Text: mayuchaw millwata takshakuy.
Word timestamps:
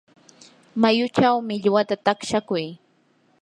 mayuchaw 0.81 1.35
millwata 1.47 1.95
takshakuy. 2.05 2.65